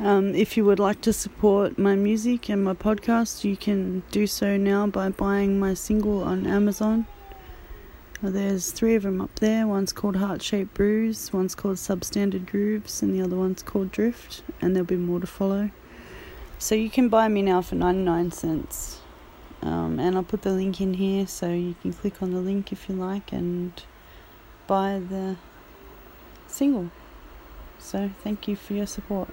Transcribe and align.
Um, 0.00 0.32
if 0.36 0.56
you 0.56 0.64
would 0.64 0.78
like 0.78 1.00
to 1.00 1.12
support 1.12 1.76
my 1.76 1.96
music 1.96 2.48
and 2.48 2.62
my 2.62 2.72
podcast, 2.72 3.42
you 3.42 3.56
can 3.56 4.04
do 4.12 4.28
so 4.28 4.56
now 4.56 4.86
by 4.86 5.08
buying 5.08 5.58
my 5.58 5.74
single 5.74 6.22
on 6.22 6.46
Amazon. 6.46 7.04
There's 8.22 8.70
three 8.70 8.94
of 8.94 9.02
them 9.02 9.20
up 9.20 9.34
there. 9.40 9.66
One's 9.66 9.92
called 9.92 10.14
Heart 10.14 10.40
Shaped 10.40 10.72
Bruise, 10.72 11.32
one's 11.32 11.56
called 11.56 11.78
Substandard 11.78 12.46
Grooves, 12.46 13.02
and 13.02 13.12
the 13.12 13.20
other 13.20 13.34
one's 13.34 13.64
called 13.64 13.90
Drift, 13.90 14.42
and 14.60 14.76
there'll 14.76 14.86
be 14.86 14.94
more 14.94 15.18
to 15.18 15.26
follow. 15.26 15.70
So 16.60 16.76
you 16.76 16.90
can 16.90 17.08
buy 17.08 17.26
me 17.26 17.42
now 17.42 17.60
for 17.60 17.74
99 17.74 18.30
cents. 18.30 19.00
Um, 19.62 19.98
and 19.98 20.14
I'll 20.14 20.22
put 20.22 20.42
the 20.42 20.52
link 20.52 20.80
in 20.80 20.94
here 20.94 21.26
so 21.26 21.50
you 21.50 21.74
can 21.82 21.92
click 21.92 22.22
on 22.22 22.32
the 22.32 22.40
link 22.40 22.70
if 22.70 22.88
you 22.88 22.94
like 22.94 23.32
and 23.32 23.72
buy 24.68 25.00
the 25.00 25.36
single. 26.46 26.92
So 27.80 28.12
thank 28.22 28.46
you 28.46 28.54
for 28.54 28.74
your 28.74 28.86
support. 28.86 29.28